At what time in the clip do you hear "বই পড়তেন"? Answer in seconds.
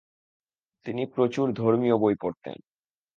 1.97-2.57